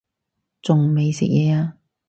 [0.63, 1.77] 仲未食嘢呀